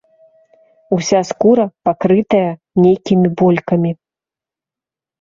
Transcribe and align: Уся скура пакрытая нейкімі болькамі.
Уся 0.97 1.21
скура 1.33 1.65
пакрытая 1.89 2.49
нейкімі 2.83 3.27
болькамі. 3.45 3.97